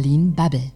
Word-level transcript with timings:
Berlin 0.00 0.32
Bubble. 0.32 0.72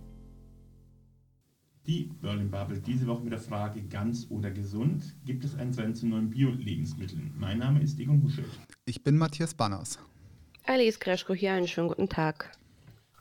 Die 1.86 2.10
Berlin 2.21 2.50
Bubble 2.50 2.78
diese 2.78 3.06
Woche 3.06 3.22
mit 3.22 3.32
der 3.32 3.38
Frage 3.38 3.80
ganz 3.85 4.26
oder 4.28 4.50
gesund. 4.50 5.16
Gibt 5.24 5.46
es 5.46 5.54
einen 5.54 5.72
Trend 5.72 5.96
zu 5.96 6.06
neuen 6.06 6.28
Bio-Lebensmitteln? 6.28 7.32
Mein 7.34 7.56
Name 7.56 7.80
ist 7.80 7.98
Egon 7.98 8.22
Huschel. 8.22 8.45
Ich 8.84 9.02
bin 9.02 9.16
Matthias 9.16 9.54
Banners. 9.54 9.98
Alice 10.64 11.00
Kreschko 11.00 11.32
hier, 11.32 11.54
einen 11.54 11.67
schönen 11.67 11.88
guten 11.88 12.10
Tag. 12.10 12.54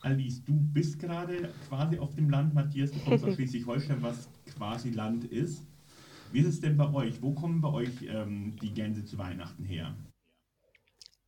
Alice, 0.01 0.43
du 0.43 0.51
bist 0.53 0.99
gerade 0.99 1.49
quasi 1.69 1.97
auf 1.97 2.13
dem 2.15 2.29
Land. 2.29 2.53
Matthias, 2.53 2.91
du 2.91 2.99
kommst 2.99 3.23
aus 3.23 3.35
Schleswig-Holstein, 3.35 4.01
was 4.01 4.27
quasi 4.57 4.89
Land 4.89 5.23
ist. 5.23 5.65
Wie 6.33 6.39
ist 6.39 6.47
es 6.47 6.59
denn 6.59 6.75
bei 6.75 6.93
euch? 6.93 7.21
Wo 7.21 7.31
kommen 7.31 7.61
bei 7.61 7.69
euch 7.69 7.93
ähm, 8.09 8.57
die 8.61 8.73
Gänse 8.73 9.05
zu 9.05 9.17
Weihnachten 9.17 9.63
her? 9.63 9.95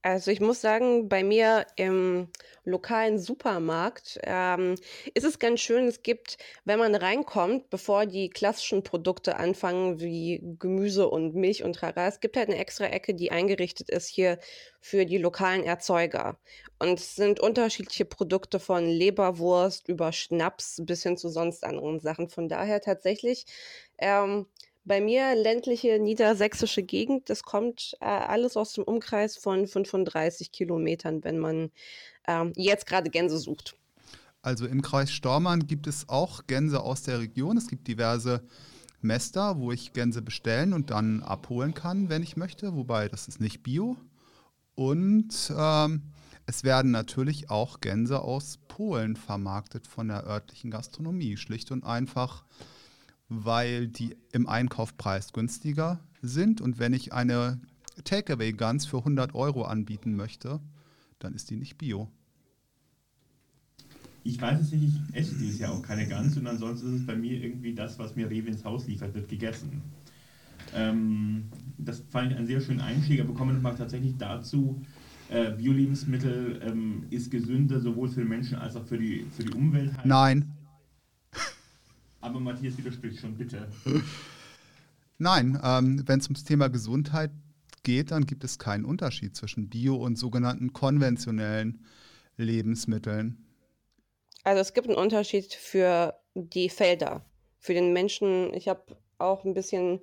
Also 0.05 0.29
ich 0.29 0.39
muss 0.39 0.61
sagen, 0.61 1.09
bei 1.09 1.23
mir 1.23 1.65
im 1.77 2.27
lokalen 2.63 3.17
Supermarkt 3.17 4.19
ähm, 4.21 4.75
ist 5.15 5.23
es 5.25 5.39
ganz 5.39 5.61
schön. 5.61 5.87
Es 5.87 6.03
gibt, 6.03 6.37
wenn 6.63 6.77
man 6.77 6.93
reinkommt, 6.93 7.71
bevor 7.71 8.05
die 8.05 8.29
klassischen 8.29 8.83
Produkte 8.83 9.37
anfangen, 9.37 9.99
wie 9.99 10.43
Gemüse 10.59 11.09
und 11.09 11.33
Milch 11.33 11.63
und 11.63 11.73
Trara, 11.73 12.05
es 12.05 12.19
gibt 12.19 12.37
halt 12.37 12.49
eine 12.49 12.59
extra 12.59 12.85
Ecke, 12.85 13.15
die 13.15 13.31
eingerichtet 13.31 13.89
ist 13.89 14.07
hier 14.07 14.37
für 14.79 15.07
die 15.07 15.17
lokalen 15.17 15.63
Erzeuger. 15.63 16.37
Und 16.77 16.99
es 16.99 17.15
sind 17.15 17.39
unterschiedliche 17.39 18.05
Produkte 18.05 18.59
von 18.59 18.85
Leberwurst 18.85 19.89
über 19.89 20.11
Schnaps 20.11 20.81
bis 20.83 21.01
hin 21.01 21.17
zu 21.17 21.29
sonst 21.29 21.63
anderen 21.63 21.99
Sachen. 21.99 22.29
Von 22.29 22.47
daher 22.47 22.79
tatsächlich 22.79 23.47
ähm, 23.97 24.45
bei 24.85 25.01
mir 25.01 25.35
ländliche 25.35 25.99
niedersächsische 25.99 26.83
Gegend, 26.83 27.29
das 27.29 27.43
kommt 27.43 27.97
äh, 27.99 28.05
alles 28.05 28.55
aus 28.55 28.73
dem 28.73 28.83
Umkreis 28.83 29.35
von 29.35 29.67
35 29.67 30.51
Kilometern, 30.51 31.23
wenn 31.23 31.39
man 31.39 31.71
ähm, 32.27 32.53
jetzt 32.55 32.85
gerade 32.85 33.09
Gänse 33.09 33.37
sucht. 33.39 33.75
Also 34.41 34.67
im 34.67 34.83
Kreis 34.83 35.11
Stormann 35.11 35.65
gibt 35.65 35.87
es 35.87 36.07
auch 36.07 36.45
Gänse 36.45 36.81
aus 36.81 37.01
der 37.01 37.19
Region. 37.19 37.57
Es 37.57 37.67
gibt 37.67 37.87
diverse 37.87 38.43
Mester, 39.01 39.57
wo 39.59 39.71
ich 39.71 39.93
Gänse 39.93 40.21
bestellen 40.21 40.73
und 40.73 40.91
dann 40.91 41.23
abholen 41.23 41.73
kann, 41.73 42.09
wenn 42.09 42.21
ich 42.21 42.37
möchte. 42.37 42.75
Wobei 42.75 43.09
das 43.09 43.27
ist 43.27 43.41
nicht 43.41 43.63
bio. 43.63 43.97
Und 44.75 45.51
ähm, 45.57 46.03
es 46.45 46.63
werden 46.63 46.91
natürlich 46.91 47.49
auch 47.49 47.79
Gänse 47.79 48.21
aus 48.21 48.59
Polen 48.67 49.15
vermarktet 49.15 49.87
von 49.87 50.09
der 50.09 50.25
örtlichen 50.27 50.69
Gastronomie. 50.69 51.37
Schlicht 51.37 51.71
und 51.71 51.83
einfach 51.83 52.43
weil 53.29 53.87
die 53.87 54.15
im 54.31 54.47
Einkaufpreis 54.47 55.33
günstiger 55.33 55.99
sind. 56.21 56.61
Und 56.61 56.79
wenn 56.79 56.93
ich 56.93 57.13
eine 57.13 57.59
Takeaway-Gans 58.03 58.85
für 58.85 58.97
100 58.97 59.35
Euro 59.35 59.63
anbieten 59.63 60.15
möchte, 60.15 60.59
dann 61.19 61.33
ist 61.33 61.49
die 61.49 61.55
nicht 61.55 61.77
bio. 61.77 62.09
Ich 64.23 64.41
weiß 64.41 64.59
es 64.59 64.71
nicht, 64.71 64.83
ich 64.85 65.15
esse 65.15 65.35
dieses 65.35 65.59
Jahr 65.59 65.71
auch 65.71 65.83
keine 65.83 66.07
Gans 66.07 66.35
und 66.35 66.47
ansonsten 66.47 66.95
ist 66.95 67.01
es 67.01 67.05
bei 67.05 67.15
mir 67.15 67.43
irgendwie 67.43 67.75
das, 67.75 67.99
was 67.99 68.15
mir 68.15 68.27
Rewe 68.27 68.49
ins 68.49 68.65
Haus 68.65 68.87
liefert, 68.87 69.13
wird 69.13 69.29
gegessen. 69.29 69.83
Ähm, 70.73 71.45
das 71.77 72.03
fand 72.09 72.31
ich 72.31 72.37
einen 72.37 72.47
sehr 72.47 72.59
schönen 72.59 72.81
Einstieg, 72.81 73.21
aber 73.21 73.35
kommen 73.35 73.51
wir 73.51 73.55
nochmal 73.55 73.75
tatsächlich 73.75 74.17
dazu, 74.17 74.81
äh, 75.29 75.51
Bio-Lebensmittel 75.51 76.59
ähm, 76.63 77.03
ist 77.11 77.29
gesünder 77.29 77.79
sowohl 77.79 78.09
für 78.09 78.21
den 78.21 78.29
Menschen 78.29 78.57
als 78.57 78.75
auch 78.75 78.85
für 78.85 78.97
die, 78.97 79.25
für 79.31 79.43
die 79.43 79.53
Umwelt. 79.53 79.91
Nein. 80.03 80.51
Aber 82.25 82.39
Matthias 82.39 82.75
widerspricht 82.75 83.19
schon, 83.19 83.37
bitte. 83.37 83.67
Nein, 85.19 85.59
ähm, 85.63 86.01
wenn 86.07 86.19
es 86.19 86.25
ums 86.25 86.43
Thema 86.43 86.69
Gesundheit 86.69 87.29
geht, 87.83 88.09
dann 88.09 88.25
gibt 88.25 88.43
es 88.43 88.57
keinen 88.57 88.83
Unterschied 88.83 89.35
zwischen 89.35 89.69
Bio- 89.69 89.97
und 89.97 90.17
sogenannten 90.17 90.73
konventionellen 90.73 91.85
Lebensmitteln. 92.35 93.45
Also 94.43 94.59
es 94.59 94.73
gibt 94.73 94.87
einen 94.87 94.97
Unterschied 94.97 95.53
für 95.53 96.15
die 96.33 96.69
Felder, 96.69 97.23
für 97.59 97.75
den 97.75 97.93
Menschen. 97.93 98.51
Ich 98.55 98.67
habe 98.67 98.97
auch 99.19 99.45
ein 99.45 99.53
bisschen 99.53 100.01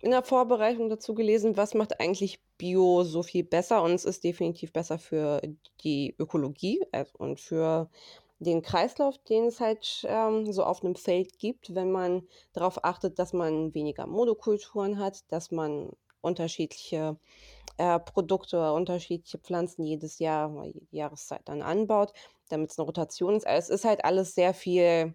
in 0.00 0.10
der 0.10 0.24
Vorbereitung 0.24 0.88
dazu 0.88 1.14
gelesen, 1.14 1.56
was 1.56 1.74
macht 1.74 2.00
eigentlich 2.00 2.40
Bio 2.58 3.04
so 3.04 3.22
viel 3.22 3.44
besser 3.44 3.82
und 3.82 3.92
es 3.92 4.04
ist 4.04 4.24
definitiv 4.24 4.72
besser 4.72 4.98
für 4.98 5.40
die 5.82 6.14
Ökologie 6.18 6.82
also 6.90 7.12
und 7.16 7.38
für 7.38 7.88
den 8.40 8.62
Kreislauf, 8.62 9.18
den 9.18 9.46
es 9.46 9.60
halt 9.60 10.04
ähm, 10.08 10.50
so 10.50 10.64
auf 10.64 10.82
einem 10.82 10.96
Feld 10.96 11.38
gibt, 11.38 11.74
wenn 11.74 11.92
man 11.92 12.26
darauf 12.52 12.84
achtet, 12.84 13.18
dass 13.18 13.32
man 13.32 13.74
weniger 13.74 14.06
Monokulturen 14.06 14.98
hat, 14.98 15.30
dass 15.30 15.50
man 15.50 15.90
unterschiedliche 16.22 17.18
äh, 17.76 17.98
Produkte, 18.00 18.72
unterschiedliche 18.72 19.38
Pflanzen 19.38 19.84
jedes 19.84 20.18
Jahr, 20.18 20.64
jede 20.64 20.86
Jahreszeit 20.90 21.42
dann 21.44 21.60
anbaut, 21.60 22.12
damit 22.48 22.70
es 22.70 22.78
eine 22.78 22.86
Rotation 22.86 23.36
ist. 23.36 23.46
Also 23.46 23.72
es 23.72 23.80
ist 23.80 23.84
halt 23.84 24.04
alles 24.04 24.34
sehr 24.34 24.54
viel. 24.54 25.14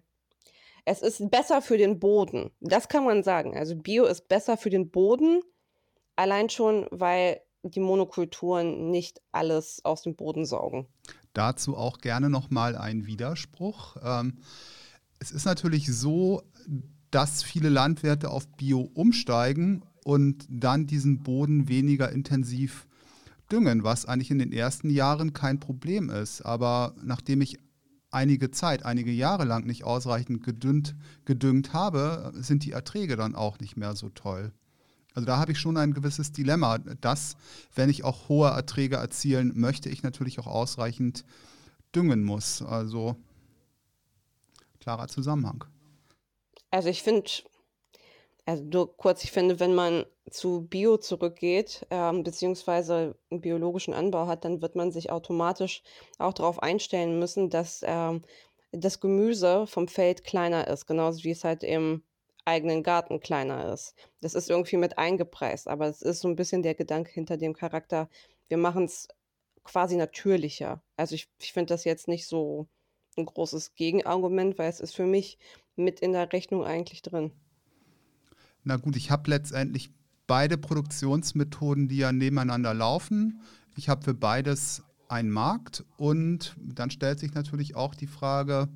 Es 0.84 1.02
ist 1.02 1.28
besser 1.28 1.62
für 1.62 1.78
den 1.78 1.98
Boden. 1.98 2.52
Das 2.60 2.88
kann 2.88 3.04
man 3.04 3.24
sagen. 3.24 3.56
Also 3.56 3.74
Bio 3.74 4.04
ist 4.04 4.28
besser 4.28 4.56
für 4.56 4.70
den 4.70 4.92
Boden, 4.92 5.42
allein 6.14 6.48
schon, 6.48 6.86
weil 6.92 7.40
die 7.62 7.80
Monokulturen 7.80 8.90
nicht 8.90 9.20
alles 9.32 9.84
aus 9.84 10.02
dem 10.02 10.14
Boden 10.14 10.44
saugen. 10.44 10.86
Dazu 11.36 11.76
auch 11.76 11.98
gerne 11.98 12.30
nochmal 12.30 12.76
ein 12.76 13.06
Widerspruch. 13.06 13.96
Ähm, 14.02 14.38
es 15.18 15.32
ist 15.32 15.44
natürlich 15.44 15.94
so, 15.94 16.42
dass 17.10 17.42
viele 17.42 17.68
Landwirte 17.68 18.30
auf 18.30 18.48
Bio 18.56 18.80
umsteigen 18.94 19.82
und 20.02 20.46
dann 20.48 20.86
diesen 20.86 21.22
Boden 21.22 21.68
weniger 21.68 22.10
intensiv 22.10 22.86
düngen, 23.52 23.84
was 23.84 24.06
eigentlich 24.06 24.30
in 24.30 24.38
den 24.38 24.52
ersten 24.52 24.88
Jahren 24.88 25.34
kein 25.34 25.60
Problem 25.60 26.08
ist. 26.08 26.40
Aber 26.40 26.94
nachdem 27.04 27.42
ich 27.42 27.58
einige 28.10 28.50
Zeit, 28.50 28.84
einige 28.84 29.12
Jahre 29.12 29.44
lang 29.44 29.66
nicht 29.66 29.84
ausreichend 29.84 30.42
gedüngt, 30.42 30.96
gedüngt 31.26 31.74
habe, 31.74 32.32
sind 32.36 32.64
die 32.64 32.72
Erträge 32.72 33.16
dann 33.16 33.34
auch 33.34 33.58
nicht 33.58 33.76
mehr 33.76 33.94
so 33.94 34.08
toll. 34.08 34.52
Also 35.16 35.24
da 35.24 35.38
habe 35.38 35.50
ich 35.52 35.58
schon 35.58 35.78
ein 35.78 35.94
gewisses 35.94 36.30
Dilemma, 36.30 36.76
dass, 36.76 37.38
wenn 37.74 37.88
ich 37.88 38.04
auch 38.04 38.28
hohe 38.28 38.50
Erträge 38.50 38.96
erzielen 38.96 39.52
möchte, 39.54 39.88
ich 39.88 40.02
natürlich 40.02 40.38
auch 40.38 40.46
ausreichend 40.46 41.24
düngen 41.94 42.22
muss. 42.22 42.60
Also 42.60 43.16
klarer 44.78 45.08
Zusammenhang. 45.08 45.64
Also 46.70 46.90
ich 46.90 47.02
finde, 47.02 47.30
also 48.44 48.62
nur 48.62 48.94
kurz, 48.98 49.24
ich 49.24 49.32
finde, 49.32 49.58
wenn 49.58 49.74
man 49.74 50.04
zu 50.30 50.66
Bio 50.68 50.98
zurückgeht, 50.98 51.86
ähm, 51.88 52.22
beziehungsweise 52.22 53.16
einen 53.30 53.40
biologischen 53.40 53.94
Anbau 53.94 54.26
hat, 54.26 54.44
dann 54.44 54.60
wird 54.60 54.76
man 54.76 54.92
sich 54.92 55.10
automatisch 55.10 55.82
auch 56.18 56.34
darauf 56.34 56.62
einstellen 56.62 57.18
müssen, 57.18 57.48
dass 57.48 57.80
ähm, 57.86 58.20
das 58.70 59.00
Gemüse 59.00 59.66
vom 59.66 59.88
Feld 59.88 60.24
kleiner 60.24 60.68
ist, 60.68 60.86
genauso 60.86 61.24
wie 61.24 61.30
es 61.30 61.42
halt 61.42 61.62
im 61.62 62.02
eigenen 62.46 62.82
Garten 62.82 63.20
kleiner 63.20 63.72
ist. 63.72 63.94
Das 64.20 64.34
ist 64.34 64.50
irgendwie 64.50 64.76
mit 64.76 64.98
eingepreist, 64.98 65.68
aber 65.68 65.86
es 65.88 66.02
ist 66.02 66.20
so 66.20 66.28
ein 66.28 66.36
bisschen 66.36 66.62
der 66.62 66.74
Gedanke 66.74 67.10
hinter 67.10 67.36
dem 67.36 67.54
Charakter. 67.54 68.08
Wir 68.48 68.56
machen 68.56 68.84
es 68.84 69.08
quasi 69.64 69.96
natürlicher. 69.96 70.82
Also 70.96 71.14
ich, 71.14 71.28
ich 71.40 71.52
finde 71.52 71.74
das 71.74 71.84
jetzt 71.84 72.08
nicht 72.08 72.26
so 72.26 72.68
ein 73.16 73.26
großes 73.26 73.74
Gegenargument, 73.74 74.58
weil 74.58 74.70
es 74.70 74.80
ist 74.80 74.94
für 74.94 75.06
mich 75.06 75.38
mit 75.74 76.00
in 76.00 76.12
der 76.12 76.32
Rechnung 76.32 76.64
eigentlich 76.64 77.02
drin. 77.02 77.32
Na 78.62 78.76
gut, 78.76 78.96
ich 78.96 79.10
habe 79.10 79.30
letztendlich 79.30 79.90
beide 80.26 80.58
Produktionsmethoden, 80.58 81.88
die 81.88 81.98
ja 81.98 82.12
nebeneinander 82.12 82.74
laufen. 82.74 83.40
Ich 83.76 83.88
habe 83.88 84.02
für 84.02 84.14
beides 84.14 84.82
einen 85.08 85.30
Markt 85.30 85.84
und 85.96 86.56
dann 86.58 86.90
stellt 86.90 87.20
sich 87.20 87.34
natürlich 87.34 87.76
auch 87.76 87.94
die 87.94 88.08
Frage, 88.08 88.68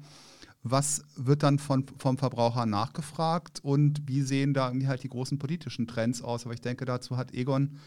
was 0.62 1.02
wird 1.16 1.42
dann 1.42 1.58
von, 1.58 1.86
vom 1.98 2.18
Verbraucher 2.18 2.66
nachgefragt 2.66 3.60
und 3.62 4.02
wie 4.06 4.22
sehen 4.22 4.52
da 4.52 4.68
irgendwie 4.68 4.88
halt 4.88 5.02
die 5.02 5.08
großen 5.08 5.38
politischen 5.38 5.86
Trends 5.86 6.22
aus? 6.22 6.44
Aber 6.44 6.54
ich 6.54 6.60
denke, 6.60 6.84
dazu 6.84 7.16
hat 7.16 7.32
Egon 7.32 7.78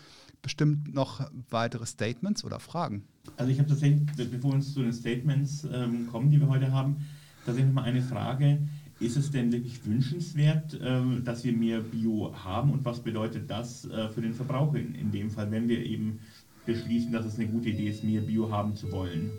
bestimmt 0.42 0.94
noch 0.94 1.30
weitere 1.50 1.86
Statements 1.86 2.44
oder 2.44 2.60
Fragen. 2.60 3.04
Also 3.38 3.52
ich 3.52 3.60
habe 3.60 3.70
tatsächlich, 3.70 4.02
bevor 4.30 4.52
wir 4.52 4.56
uns 4.56 4.74
zu 4.74 4.82
den 4.82 4.94
Statements 4.94 5.66
ähm, 5.72 6.08
kommen, 6.12 6.32
die 6.32 6.40
wir 6.40 6.48
heute 6.48 6.72
haben, 6.72 6.98
tatsächlich 7.46 7.74
mal 7.74 7.84
eine 7.84 8.02
Frage. 8.02 8.60
Ist 9.00 9.18
es 9.18 9.32
denn 9.32 9.52
wirklich 9.52 9.86
wünschenswert, 9.86 10.76
äh, 10.76 11.22
dass 11.24 11.44
wir 11.44 11.54
mehr 11.54 11.82
Bio 11.82 12.34
haben 12.44 12.72
und 12.72 12.86
was 12.86 13.02
bedeutet 13.02 13.50
das 13.50 13.86
äh, 13.86 14.10
für 14.10 14.22
den 14.22 14.34
Verbraucher 14.34 14.78
in, 14.78 14.96
in 14.96 15.12
dem 15.12 15.30
Fall, 15.30 15.50
wenn 15.52 15.68
wir 15.68 15.84
eben 15.86 16.20
beschließen, 16.66 17.12
dass 17.12 17.26
es 17.26 17.36
eine 17.36 17.48
gute 17.48 17.70
Idee 17.70 17.90
ist, 17.90 18.04
mehr 18.04 18.22
Bio 18.22 18.52
haben 18.52 18.76
zu 18.76 18.92
wollen? 18.92 19.32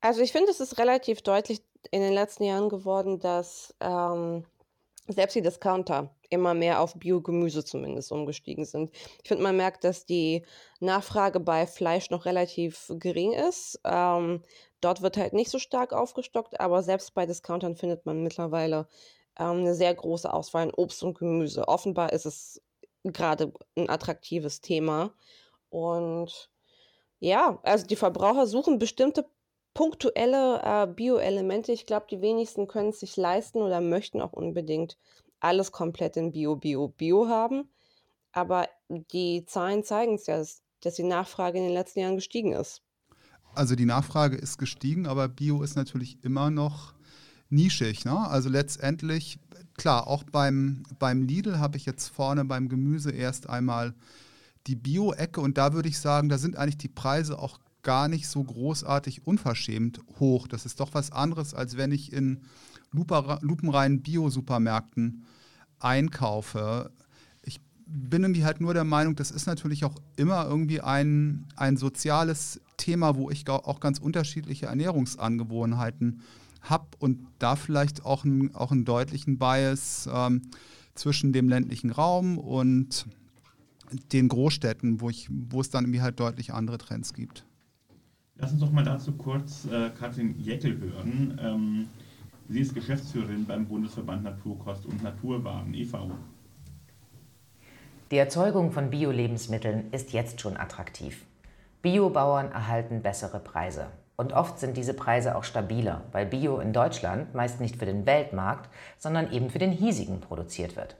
Also 0.00 0.22
ich 0.22 0.32
finde, 0.32 0.50
es 0.50 0.60
ist 0.60 0.78
relativ 0.78 1.22
deutlich 1.22 1.62
in 1.90 2.00
den 2.00 2.12
letzten 2.12 2.44
Jahren 2.44 2.68
geworden, 2.68 3.18
dass 3.18 3.74
ähm, 3.80 4.44
selbst 5.08 5.34
die 5.34 5.42
Discounter 5.42 6.14
immer 6.30 6.54
mehr 6.54 6.80
auf 6.80 6.94
Biogemüse 6.94 7.64
zumindest 7.64 8.12
umgestiegen 8.12 8.64
sind. 8.64 8.92
Ich 9.22 9.28
finde, 9.28 9.42
man 9.42 9.56
merkt, 9.56 9.84
dass 9.84 10.06
die 10.06 10.44
Nachfrage 10.78 11.40
bei 11.40 11.66
Fleisch 11.66 12.10
noch 12.10 12.24
relativ 12.24 12.92
gering 12.98 13.32
ist. 13.32 13.80
Ähm, 13.84 14.42
dort 14.80 15.02
wird 15.02 15.16
halt 15.16 15.32
nicht 15.32 15.50
so 15.50 15.58
stark 15.58 15.92
aufgestockt, 15.92 16.60
aber 16.60 16.82
selbst 16.82 17.14
bei 17.14 17.26
Discountern 17.26 17.76
findet 17.76 18.06
man 18.06 18.22
mittlerweile 18.22 18.86
ähm, 19.38 19.58
eine 19.58 19.74
sehr 19.74 19.94
große 19.94 20.32
Auswahl 20.32 20.64
an 20.68 20.74
Obst 20.74 21.02
und 21.02 21.18
Gemüse. 21.18 21.66
Offenbar 21.68 22.12
ist 22.12 22.26
es 22.26 22.62
gerade 23.04 23.52
ein 23.76 23.90
attraktives 23.90 24.60
Thema. 24.60 25.12
Und 25.68 26.50
ja, 27.18 27.58
also 27.62 27.86
die 27.86 27.96
Verbraucher 27.96 28.46
suchen 28.46 28.78
bestimmte 28.78 29.26
punktuelle 29.74 30.60
äh, 30.62 30.86
Bio-Elemente. 30.86 31.72
Ich 31.72 31.86
glaube, 31.86 32.06
die 32.10 32.20
wenigsten 32.20 32.66
können 32.66 32.90
es 32.90 33.00
sich 33.00 33.16
leisten 33.16 33.58
oder 33.58 33.80
möchten 33.80 34.20
auch 34.20 34.32
unbedingt 34.32 34.98
alles 35.40 35.72
komplett 35.72 36.16
in 36.16 36.32
Bio, 36.32 36.56
Bio, 36.56 36.88
Bio 36.88 37.28
haben. 37.28 37.68
Aber 38.32 38.68
die 38.88 39.44
Zahlen 39.46 39.84
zeigen 39.84 40.14
es 40.14 40.26
ja, 40.26 40.38
dass, 40.38 40.62
dass 40.80 40.94
die 40.94 41.02
Nachfrage 41.02 41.58
in 41.58 41.64
den 41.64 41.72
letzten 41.74 42.00
Jahren 42.00 42.16
gestiegen 42.16 42.52
ist. 42.52 42.82
Also 43.54 43.74
die 43.74 43.86
Nachfrage 43.86 44.36
ist 44.36 44.58
gestiegen, 44.58 45.06
aber 45.06 45.28
Bio 45.28 45.62
ist 45.62 45.76
natürlich 45.76 46.22
immer 46.22 46.50
noch 46.50 46.94
nischig. 47.48 48.04
Ne? 48.04 48.16
Also 48.28 48.48
letztendlich, 48.48 49.40
klar, 49.76 50.06
auch 50.06 50.22
beim, 50.22 50.84
beim 50.98 51.22
Lidl 51.22 51.58
habe 51.58 51.76
ich 51.76 51.86
jetzt 51.86 52.08
vorne 52.08 52.44
beim 52.44 52.68
Gemüse 52.68 53.10
erst 53.10 53.48
einmal 53.48 53.94
die 54.66 54.76
Bio-Ecke 54.76 55.40
und 55.40 55.58
da 55.58 55.72
würde 55.72 55.88
ich 55.88 55.98
sagen, 55.98 56.28
da 56.28 56.38
sind 56.38 56.56
eigentlich 56.56 56.78
die 56.78 56.88
Preise 56.88 57.38
auch 57.38 57.58
gar 57.82 58.08
nicht 58.08 58.28
so 58.28 58.42
großartig 58.42 59.26
unverschämt 59.26 60.00
hoch. 60.18 60.48
Das 60.48 60.66
ist 60.66 60.80
doch 60.80 60.94
was 60.94 61.12
anderes, 61.12 61.54
als 61.54 61.76
wenn 61.76 61.92
ich 61.92 62.12
in 62.12 62.40
lupenreinen 62.92 64.02
Bio-Supermärkten 64.02 65.24
einkaufe. 65.78 66.90
Ich 67.42 67.60
bin 67.86 68.22
irgendwie 68.22 68.44
halt 68.44 68.60
nur 68.60 68.74
der 68.74 68.84
Meinung, 68.84 69.16
das 69.16 69.30
ist 69.30 69.46
natürlich 69.46 69.84
auch 69.84 69.96
immer 70.16 70.46
irgendwie 70.46 70.80
ein, 70.80 71.46
ein 71.56 71.76
soziales 71.76 72.60
Thema, 72.76 73.16
wo 73.16 73.30
ich 73.30 73.48
auch 73.48 73.80
ganz 73.80 73.98
unterschiedliche 73.98 74.66
Ernährungsangewohnheiten 74.66 76.22
habe 76.62 76.88
und 76.98 77.26
da 77.38 77.56
vielleicht 77.56 78.04
auch, 78.04 78.24
ein, 78.24 78.54
auch 78.54 78.70
einen 78.70 78.84
deutlichen 78.84 79.38
Bias 79.38 80.08
ähm, 80.12 80.42
zwischen 80.94 81.32
dem 81.32 81.48
ländlichen 81.48 81.90
Raum 81.90 82.38
und 82.38 83.06
den 84.12 84.28
Großstädten, 84.28 85.00
wo, 85.00 85.10
ich, 85.10 85.28
wo 85.30 85.60
es 85.60 85.70
dann 85.70 85.84
irgendwie 85.84 86.02
halt 86.02 86.20
deutlich 86.20 86.52
andere 86.52 86.78
Trends 86.78 87.12
gibt. 87.14 87.44
Lass 88.40 88.52
uns 88.52 88.60
doch 88.60 88.70
mal 88.70 88.84
dazu 88.84 89.12
kurz 89.12 89.66
äh, 89.66 89.90
Katrin 89.98 90.34
Jeckel 90.40 90.78
hören. 90.80 91.38
Ähm, 91.42 91.88
sie 92.48 92.60
ist 92.60 92.74
Geschäftsführerin 92.74 93.44
beim 93.44 93.66
Bundesverband 93.66 94.24
Naturkost 94.24 94.86
und 94.86 95.02
Naturwaren 95.02 95.74
e.V. 95.74 96.10
Die 98.10 98.16
Erzeugung 98.16 98.72
von 98.72 98.90
Bio-Lebensmitteln 98.90 99.92
ist 99.92 100.12
jetzt 100.12 100.40
schon 100.40 100.56
attraktiv. 100.56 101.26
Biobauern 101.82 102.50
erhalten 102.50 103.02
bessere 103.02 103.40
Preise. 103.40 103.88
Und 104.16 104.32
oft 104.32 104.58
sind 104.58 104.76
diese 104.76 104.94
Preise 104.94 105.36
auch 105.36 105.44
stabiler, 105.44 106.02
weil 106.12 106.26
Bio 106.26 106.58
in 106.58 106.72
Deutschland 106.72 107.34
meist 107.34 107.60
nicht 107.60 107.76
für 107.76 107.86
den 107.86 108.04
Weltmarkt, 108.04 108.68
sondern 108.98 109.32
eben 109.32 109.50
für 109.50 109.58
den 109.58 109.72
hiesigen 109.72 110.20
produziert 110.20 110.76
wird. 110.76 110.96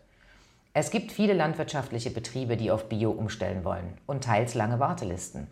Es 0.72 0.90
gibt 0.90 1.10
viele 1.10 1.34
landwirtschaftliche 1.34 2.10
Betriebe, 2.10 2.56
die 2.56 2.70
auf 2.70 2.88
Bio 2.88 3.10
umstellen 3.10 3.64
wollen 3.64 3.98
und 4.06 4.24
teils 4.24 4.54
lange 4.54 4.78
Wartelisten. 4.78 5.48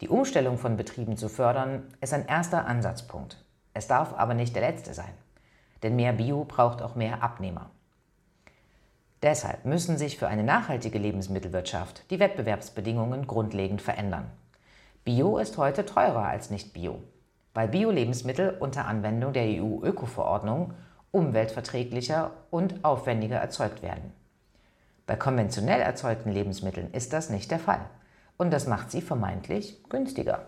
Die 0.00 0.08
Umstellung 0.08 0.58
von 0.58 0.76
Betrieben 0.76 1.16
zu 1.16 1.28
fördern, 1.28 1.84
ist 2.00 2.12
ein 2.12 2.26
erster 2.26 2.66
Ansatzpunkt. 2.66 3.44
Es 3.74 3.86
darf 3.86 4.12
aber 4.14 4.34
nicht 4.34 4.54
der 4.54 4.62
letzte 4.62 4.92
sein. 4.92 5.14
Denn 5.82 5.96
mehr 5.96 6.12
Bio 6.12 6.44
braucht 6.44 6.82
auch 6.82 6.94
mehr 6.94 7.22
Abnehmer. 7.22 7.70
Deshalb 9.22 9.64
müssen 9.64 9.96
sich 9.96 10.18
für 10.18 10.28
eine 10.28 10.42
nachhaltige 10.42 10.98
Lebensmittelwirtschaft 10.98 12.10
die 12.10 12.20
Wettbewerbsbedingungen 12.20 13.26
grundlegend 13.26 13.80
verändern. 13.80 14.30
Bio 15.04 15.38
ist 15.38 15.56
heute 15.56 15.86
teurer 15.86 16.26
als 16.26 16.50
nicht 16.50 16.72
Bio, 16.72 17.02
weil 17.54 17.68
Bio-Lebensmittel 17.68 18.56
unter 18.60 18.86
Anwendung 18.86 19.32
der 19.32 19.44
EU-Öko-Verordnung 19.44 20.74
umweltverträglicher 21.10 22.32
und 22.50 22.84
aufwendiger 22.84 23.36
erzeugt 23.36 23.82
werden. 23.82 24.12
Bei 25.06 25.16
konventionell 25.16 25.80
erzeugten 25.80 26.32
Lebensmitteln 26.32 26.90
ist 26.92 27.12
das 27.12 27.30
nicht 27.30 27.50
der 27.50 27.58
Fall. 27.58 27.80
Und 28.36 28.52
das 28.52 28.66
macht 28.66 28.90
sie 28.90 29.00
vermeintlich 29.00 29.82
günstiger. 29.88 30.46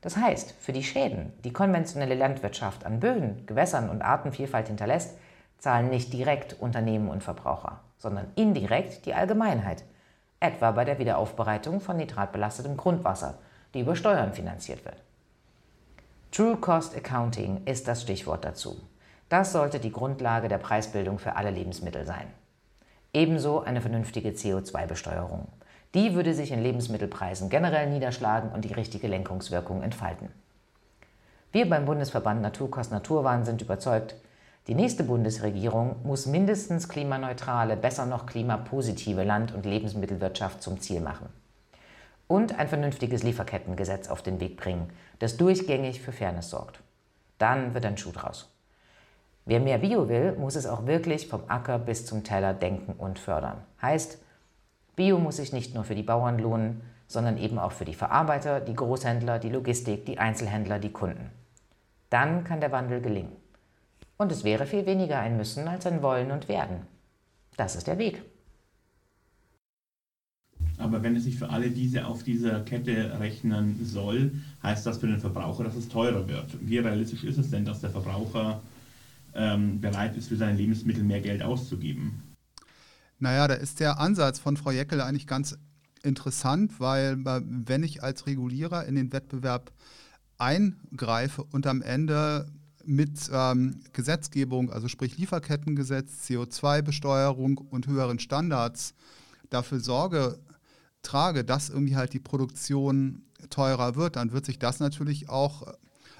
Das 0.00 0.16
heißt, 0.16 0.52
für 0.60 0.72
die 0.72 0.82
Schäden, 0.82 1.32
die 1.44 1.52
konventionelle 1.52 2.14
Landwirtschaft 2.14 2.84
an 2.84 3.00
Böden, 3.00 3.46
Gewässern 3.46 3.88
und 3.88 4.02
Artenvielfalt 4.02 4.68
hinterlässt, 4.68 5.16
zahlen 5.58 5.88
nicht 5.88 6.12
direkt 6.12 6.60
Unternehmen 6.60 7.08
und 7.08 7.22
Verbraucher, 7.22 7.80
sondern 7.96 8.26
indirekt 8.34 9.06
die 9.06 9.14
Allgemeinheit, 9.14 9.82
etwa 10.40 10.72
bei 10.72 10.84
der 10.84 10.98
Wiederaufbereitung 10.98 11.80
von 11.80 11.96
nitratbelastetem 11.96 12.76
Grundwasser, 12.76 13.38
die 13.72 13.80
über 13.80 13.96
Steuern 13.96 14.34
finanziert 14.34 14.84
wird. 14.84 15.02
True 16.30 16.56
Cost 16.56 16.94
Accounting 16.94 17.62
ist 17.64 17.88
das 17.88 18.02
Stichwort 18.02 18.44
dazu. 18.44 18.76
Das 19.30 19.52
sollte 19.52 19.80
die 19.80 19.92
Grundlage 19.92 20.48
der 20.48 20.58
Preisbildung 20.58 21.18
für 21.18 21.36
alle 21.36 21.50
Lebensmittel 21.50 22.04
sein. 22.04 22.26
Ebenso 23.14 23.60
eine 23.60 23.80
vernünftige 23.80 24.30
CO2-Besteuerung. 24.30 25.48
Die 25.94 26.14
würde 26.14 26.34
sich 26.34 26.50
in 26.50 26.62
Lebensmittelpreisen 26.62 27.48
generell 27.48 27.88
niederschlagen 27.88 28.50
und 28.50 28.64
die 28.64 28.72
richtige 28.72 29.06
Lenkungswirkung 29.06 29.82
entfalten. 29.82 30.28
Wir 31.52 31.70
beim 31.70 31.84
Bundesverband 31.84 32.42
Naturkost 32.42 32.90
Naturwahn 32.90 33.44
sind 33.44 33.62
überzeugt, 33.62 34.16
die 34.66 34.74
nächste 34.74 35.04
Bundesregierung 35.04 35.96
muss 36.04 36.26
mindestens 36.26 36.88
klimaneutrale, 36.88 37.76
besser 37.76 38.06
noch 38.06 38.26
klimapositive 38.26 39.22
Land- 39.22 39.54
und 39.54 39.66
Lebensmittelwirtschaft 39.66 40.62
zum 40.62 40.80
Ziel 40.80 41.00
machen. 41.00 41.28
Und 42.26 42.58
ein 42.58 42.68
vernünftiges 42.68 43.22
Lieferkettengesetz 43.22 44.08
auf 44.08 44.22
den 44.22 44.40
Weg 44.40 44.56
bringen, 44.56 44.90
das 45.18 45.36
durchgängig 45.36 46.00
für 46.00 46.12
Fairness 46.12 46.50
sorgt. 46.50 46.80
Dann 47.38 47.74
wird 47.74 47.84
ein 47.84 47.98
Schuh 47.98 48.12
draus. 48.12 48.50
Wer 49.44 49.60
mehr 49.60 49.78
Bio 49.78 50.08
will, 50.08 50.32
muss 50.32 50.56
es 50.56 50.66
auch 50.66 50.86
wirklich 50.86 51.28
vom 51.28 51.42
Acker 51.48 51.78
bis 51.78 52.06
zum 52.06 52.24
Teller 52.24 52.54
denken 52.54 52.94
und 52.94 53.18
fördern. 53.18 53.58
Heißt, 53.82 54.18
Bio 54.96 55.18
muss 55.18 55.36
sich 55.36 55.52
nicht 55.52 55.74
nur 55.74 55.84
für 55.84 55.94
die 55.94 56.02
Bauern 56.02 56.38
lohnen, 56.38 56.82
sondern 57.06 57.36
eben 57.36 57.58
auch 57.58 57.72
für 57.72 57.84
die 57.84 57.94
Verarbeiter, 57.94 58.60
die 58.60 58.74
Großhändler, 58.74 59.38
die 59.38 59.50
Logistik, 59.50 60.06
die 60.06 60.18
Einzelhändler, 60.18 60.78
die 60.78 60.92
Kunden. 60.92 61.30
Dann 62.10 62.44
kann 62.44 62.60
der 62.60 62.72
Wandel 62.72 63.00
gelingen. 63.00 63.32
Und 64.16 64.30
es 64.30 64.44
wäre 64.44 64.66
viel 64.66 64.86
weniger 64.86 65.18
ein 65.18 65.36
Müssen 65.36 65.66
als 65.66 65.86
ein 65.86 66.02
Wollen 66.02 66.30
und 66.30 66.48
Werden. 66.48 66.86
Das 67.56 67.76
ist 67.76 67.86
der 67.86 67.98
Weg. 67.98 68.22
Aber 70.78 71.02
wenn 71.02 71.16
es 71.16 71.24
sich 71.24 71.36
für 71.36 71.50
alle 71.50 71.70
diese 71.70 72.06
auf 72.06 72.22
dieser 72.22 72.60
Kette 72.60 73.18
rechnen 73.20 73.84
soll, 73.84 74.32
heißt 74.62 74.86
das 74.86 74.98
für 74.98 75.06
den 75.06 75.20
Verbraucher, 75.20 75.64
dass 75.64 75.76
es 75.76 75.88
teurer 75.88 76.26
wird. 76.28 76.56
Wie 76.60 76.78
realistisch 76.78 77.24
ist 77.24 77.38
es 77.38 77.50
denn, 77.50 77.64
dass 77.64 77.80
der 77.80 77.90
Verbraucher 77.90 78.60
ähm, 79.34 79.80
bereit 79.80 80.16
ist, 80.16 80.28
für 80.28 80.36
seine 80.36 80.56
Lebensmittel 80.56 81.04
mehr 81.04 81.20
Geld 81.20 81.42
auszugeben. 81.42 82.33
Naja, 83.18 83.48
da 83.48 83.54
ist 83.54 83.80
der 83.80 83.98
Ansatz 83.98 84.38
von 84.38 84.56
Frau 84.56 84.70
Jeckel 84.70 85.00
eigentlich 85.00 85.26
ganz 85.26 85.56
interessant, 86.02 86.80
weil 86.80 87.16
wenn 87.24 87.82
ich 87.82 88.02
als 88.02 88.26
Regulierer 88.26 88.84
in 88.84 88.94
den 88.94 89.12
Wettbewerb 89.12 89.72
eingreife 90.38 91.44
und 91.44 91.66
am 91.66 91.80
Ende 91.80 92.46
mit 92.84 93.30
ähm, 93.32 93.80
Gesetzgebung, 93.92 94.70
also 94.70 94.88
sprich 94.88 95.16
Lieferkettengesetz, 95.16 96.28
CO2-Besteuerung 96.28 97.58
und 97.58 97.86
höheren 97.86 98.18
Standards 98.18 98.94
dafür 99.48 99.80
Sorge 99.80 100.38
trage, 101.02 101.44
dass 101.44 101.70
irgendwie 101.70 101.96
halt 101.96 102.12
die 102.12 102.20
Produktion 102.20 103.22
teurer 103.50 103.94
wird, 103.94 104.16
dann 104.16 104.32
wird 104.32 104.44
sich 104.44 104.58
das 104.58 104.80
natürlich 104.80 105.28
auch 105.28 105.74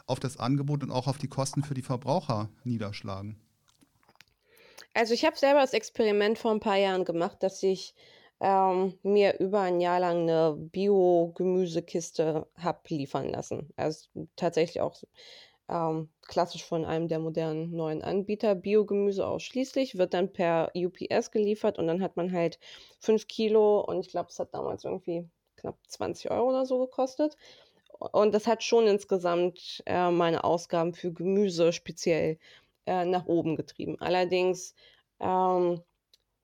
auf 0.06 0.20
das 0.20 0.38
Angebot 0.38 0.82
und 0.82 0.90
auch 0.90 1.06
auf 1.06 1.18
die 1.18 1.28
Kosten 1.28 1.62
für 1.62 1.74
die 1.74 1.82
Verbraucher 1.82 2.48
niederschlagen? 2.64 3.36
Also 4.94 5.12
ich 5.14 5.24
habe 5.24 5.36
selber 5.36 5.60
das 5.60 5.72
Experiment 5.74 6.38
vor 6.38 6.52
ein 6.52 6.60
paar 6.60 6.76
Jahren 6.76 7.04
gemacht, 7.04 7.42
dass 7.42 7.62
ich 7.62 7.94
ähm, 8.40 8.98
mir 9.02 9.38
über 9.40 9.60
ein 9.60 9.80
Jahr 9.80 10.00
lang 10.00 10.22
eine 10.22 10.54
Bio-Gemüsekiste 10.56 12.46
habe 12.56 12.80
liefern 12.88 13.28
lassen. 13.28 13.72
Also 13.76 14.08
tatsächlich 14.36 14.80
auch 14.80 14.96
ähm, 15.68 16.10
klassisch 16.22 16.64
von 16.64 16.84
einem 16.84 17.08
der 17.08 17.18
modernen 17.18 17.72
neuen 17.72 18.02
Anbieter. 18.02 18.54
Biogemüse 18.54 19.26
ausschließlich, 19.26 19.98
wird 19.98 20.14
dann 20.14 20.32
per 20.32 20.70
UPS 20.76 21.30
geliefert 21.30 21.78
und 21.78 21.86
dann 21.86 22.02
hat 22.02 22.16
man 22.16 22.32
halt 22.32 22.58
5 23.00 23.26
Kilo 23.28 23.80
und 23.80 24.00
ich 24.06 24.12
glaube, 24.12 24.28
es 24.30 24.38
hat 24.38 24.54
damals 24.54 24.84
irgendwie 24.84 25.28
knapp 25.56 25.78
20 25.88 26.30
Euro 26.30 26.50
oder 26.50 26.66
so 26.66 26.78
gekostet. 26.78 27.36
Und 27.98 28.34
das 28.34 28.46
hat 28.46 28.62
schon 28.62 28.86
insgesamt 28.86 29.82
äh, 29.86 30.10
meine 30.10 30.44
Ausgaben 30.44 30.94
für 30.94 31.12
Gemüse 31.12 31.72
speziell 31.72 32.38
äh, 32.86 33.04
nach 33.04 33.26
oben 33.26 33.56
getrieben. 33.56 33.96
Allerdings 34.00 34.74
ähm, 35.20 35.82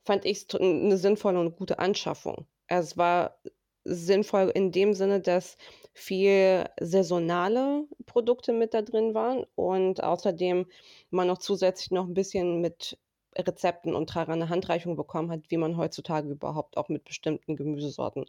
fand 0.04 0.24
ich 0.24 0.46
es 0.48 0.60
eine 0.60 0.96
sinnvolle 0.96 1.40
und 1.40 1.56
gute 1.56 1.78
Anschaffung. 1.78 2.46
Es 2.66 2.96
war 2.96 3.38
sinnvoll 3.84 4.50
in 4.54 4.72
dem 4.72 4.94
Sinne, 4.94 5.20
dass 5.20 5.56
viel 5.92 6.68
saisonale 6.80 7.84
Produkte 8.06 8.52
mit 8.52 8.74
da 8.74 8.82
drin 8.82 9.14
waren 9.14 9.44
und 9.54 10.02
außerdem 10.02 10.66
man 11.10 11.26
noch 11.26 11.38
zusätzlich 11.38 11.90
noch 11.90 12.06
ein 12.06 12.14
bisschen 12.14 12.60
mit 12.60 12.98
Rezepten 13.36 13.94
und 13.94 14.16
eine 14.16 14.48
Handreichung 14.48 14.96
bekommen 14.96 15.30
hat, 15.30 15.42
wie 15.48 15.56
man 15.56 15.76
heutzutage 15.76 16.28
überhaupt 16.28 16.76
auch 16.76 16.88
mit 16.88 17.04
bestimmten 17.04 17.56
Gemüsesorten 17.56 18.26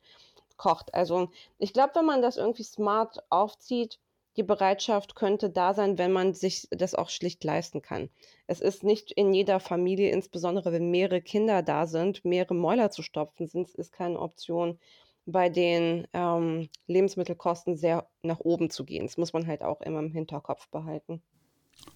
kocht. 0.57 0.93
Also 0.93 1.29
ich 1.57 1.73
glaube, 1.73 1.95
wenn 1.95 2.05
man 2.05 2.21
das 2.21 2.37
irgendwie 2.37 2.63
smart 2.63 3.19
aufzieht, 3.29 3.99
die 4.41 4.47
Bereitschaft 4.47 5.15
könnte 5.15 5.51
da 5.51 5.75
sein, 5.75 5.99
wenn 5.99 6.11
man 6.11 6.33
sich 6.33 6.67
das 6.71 6.95
auch 6.95 7.09
schlicht 7.09 7.43
leisten 7.43 7.83
kann. 7.83 8.09
Es 8.47 8.59
ist 8.59 8.83
nicht 8.83 9.11
in 9.11 9.33
jeder 9.33 9.59
Familie, 9.59 10.09
insbesondere 10.09 10.71
wenn 10.71 10.89
mehrere 10.89 11.21
Kinder 11.21 11.61
da 11.61 11.85
sind, 11.85 12.25
mehrere 12.25 12.55
Mäuler 12.55 12.89
zu 12.89 13.03
stopfen, 13.03 13.47
sind, 13.47 13.69
ist 13.69 13.91
keine 13.91 14.19
Option, 14.19 14.79
bei 15.27 15.49
den 15.49 16.07
ähm, 16.13 16.69
Lebensmittelkosten 16.87 17.77
sehr 17.77 18.07
nach 18.23 18.39
oben 18.39 18.71
zu 18.71 18.83
gehen. 18.83 19.05
Das 19.05 19.17
muss 19.17 19.33
man 19.33 19.45
halt 19.45 19.61
auch 19.61 19.81
immer 19.81 19.99
im 19.99 20.11
Hinterkopf 20.11 20.67
behalten. 20.69 21.21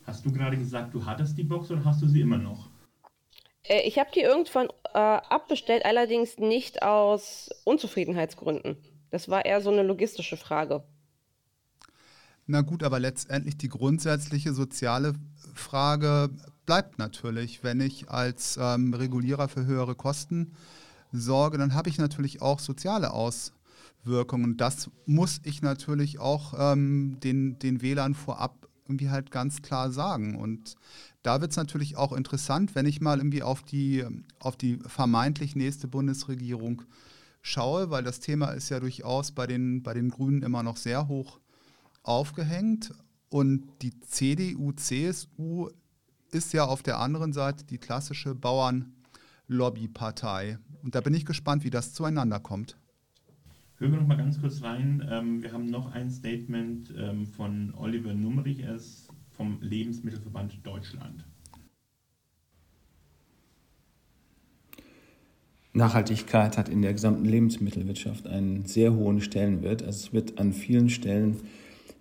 Hast 0.06 0.24
du 0.24 0.32
gerade 0.32 0.56
gesagt, 0.56 0.94
du 0.94 1.04
hattest 1.04 1.36
die 1.40 1.44
Box 1.44 1.72
oder 1.72 1.84
hast 1.84 2.04
du 2.04 2.08
sie 2.08 2.22
immer 2.22 2.38
noch? 2.38 2.70
Äh, 3.64 3.82
ich 3.88 3.98
habe 3.98 4.12
die 4.14 4.22
irgendwann 4.22 4.68
äh, 4.94 5.00
abbestellt, 5.00 5.84
allerdings 5.84 6.38
nicht 6.38 6.84
aus 6.84 7.50
Unzufriedenheitsgründen. 7.64 8.78
Das 9.10 9.30
war 9.30 9.46
eher 9.46 9.62
so 9.62 9.72
eine 9.72 9.82
logistische 9.82 10.38
Frage. 10.38 10.84
Na 12.48 12.62
gut, 12.62 12.84
aber 12.84 13.00
letztendlich 13.00 13.58
die 13.58 13.70
grundsätzliche 13.70 14.54
soziale 14.54 15.14
Frage 15.56 16.30
bleibt 16.68 17.00
natürlich. 17.00 17.64
Wenn 17.64 17.82
ich 17.82 18.10
als 18.10 18.58
ähm, 18.62 18.94
Regulierer 18.94 19.48
für 19.48 19.66
höhere 19.66 19.96
Kosten 19.96 20.54
sorge, 21.12 21.58
dann 21.58 21.74
habe 21.74 21.90
ich 21.90 21.98
natürlich 21.98 22.44
auch 22.44 22.60
soziale 22.60 23.12
Auswirkungen. 23.14 24.58
Das 24.58 24.92
muss 25.08 25.42
ich 25.44 25.64
natürlich 25.64 26.20
auch 26.20 26.54
ähm, 26.58 27.18
den, 27.24 27.58
den 27.58 27.82
Wählern 27.82 28.14
vorab 28.14 28.68
irgendwie 28.88 29.10
halt 29.10 29.32
ganz 29.32 29.64
klar 29.64 29.92
sagen. 29.92 30.36
Und 30.36 30.76
da 31.24 31.42
wird 31.42 31.50
es 31.50 31.58
natürlich 31.58 31.98
auch 31.98 32.14
interessant, 32.14 32.76
wenn 32.76 32.86
ich 32.86 33.02
mal 33.02 33.18
irgendwie 33.18 33.42
auf 33.42 33.64
die, 33.64 34.06
auf 34.38 34.56
die 34.56 34.78
vermeintlich 34.86 35.56
nächste 35.56 35.88
Bundesregierung 35.88 36.84
schaue, 37.42 37.90
weil 37.90 38.04
das 38.04 38.20
Thema 38.20 38.50
ist 38.50 38.70
ja 38.70 38.80
durchaus 38.80 39.32
bei 39.32 39.48
den, 39.48 39.82
bei 39.82 39.96
den 39.96 40.10
Grünen 40.10 40.44
immer 40.44 40.62
noch 40.62 40.78
sehr 40.78 41.08
hoch 41.08 41.40
aufgehängt. 42.08 42.94
Und 43.30 43.68
die 43.82 44.00
CDU, 44.00 44.72
CSU 44.72 45.70
ist 46.32 46.54
ja 46.54 46.66
auf 46.66 46.82
der 46.84 47.00
anderen 47.00 47.34
Seite 47.34 47.66
die 47.66 47.78
klassische 47.78 48.36
Bauernlobbypartei. 48.36 50.60
Und 50.84 50.96
da 50.96 51.02
bin 51.02 51.14
ich 51.14 51.26
gespannt, 51.26 51.64
wie 51.64 51.70
das 51.70 51.94
zueinander 51.94 52.40
kommt. 52.40 52.78
Hören 53.78 53.92
wir 53.92 54.00
noch 54.00 54.08
mal 54.08 54.16
ganz 54.16 54.40
kurz 54.40 54.62
rein. 54.62 55.06
Ähm, 55.10 55.44
wir 55.44 55.52
haben 55.52 55.66
noch 55.66 55.92
ein 55.92 56.10
Statement 56.10 56.94
ähm, 56.98 57.28
von 57.28 57.74
Oliver 57.76 58.14
Nummerich, 58.14 58.62
er 58.62 58.76
ist 58.76 59.10
vom 59.32 59.62
Lebensmittelverband 59.62 60.66
Deutschland. 60.66 61.26
Nachhaltigkeit 65.74 66.58
hat 66.58 66.70
in 66.70 66.82
der 66.82 66.94
gesamten 66.94 67.26
Lebensmittelwirtschaft 67.26 68.28
einen 68.28 68.66
sehr 68.66 68.94
hohen 68.94 69.20
Stellenwert. 69.20 69.84
Also 69.84 70.08
es 70.08 70.14
wird 70.14 70.40
an 70.40 70.54
vielen 70.54 70.90
Stellen 70.90 71.42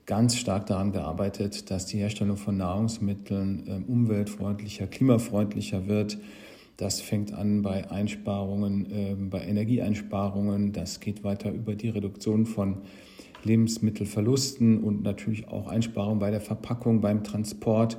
ganz 0.07 0.37
stark 0.37 0.67
daran 0.67 0.93
gearbeitet, 0.93 1.71
dass 1.71 1.87
die 1.87 1.99
Herstellung 1.99 2.37
von 2.37 2.57
Nahrungsmitteln 2.57 3.67
äh, 3.67 3.91
umweltfreundlicher, 3.91 4.87
klimafreundlicher 4.87 5.87
wird. 5.87 6.19
Das 6.77 7.01
fängt 7.01 7.33
an 7.33 7.63
bei 7.63 7.91
Einsparungen, 7.91 8.91
äh, 8.91 9.15
bei 9.15 9.45
Energieeinsparungen. 9.45 10.73
Das 10.73 11.01
geht 11.01 11.25
weiter 11.25 11.53
über 11.53 11.75
die 11.75 11.89
Reduktion 11.89 12.47
von 12.47 12.79
Lebensmittelverlusten 13.45 14.83
und 14.83 15.03
natürlich 15.03 15.49
auch 15.49 15.69
Einsparungen 15.69 16.19
bei 16.19 16.31
der 16.31 16.41
Verpackung, 16.41 17.01
beim 17.01 17.23
Transport. 17.23 17.99